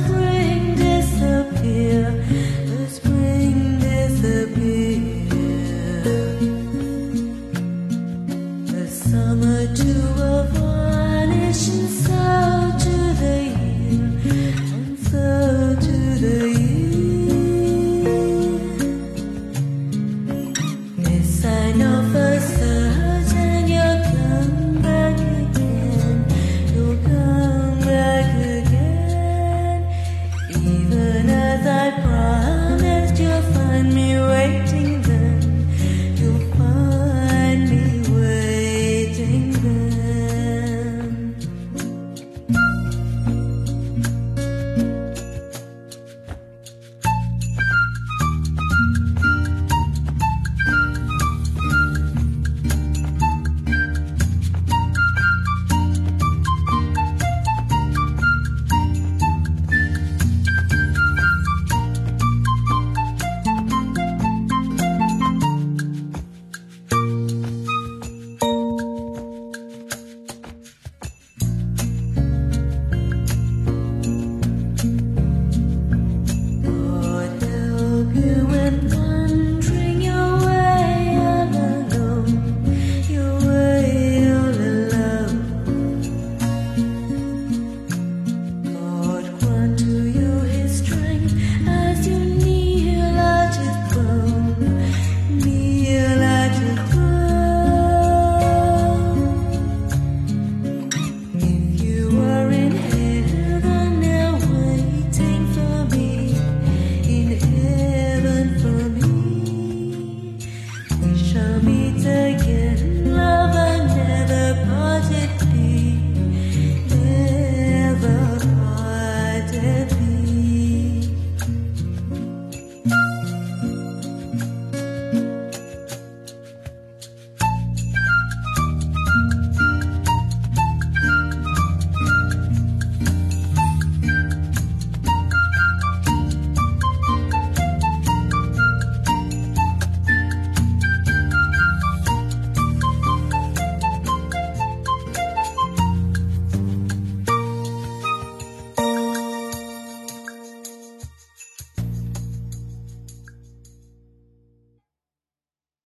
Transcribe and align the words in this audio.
was. 0.00 0.33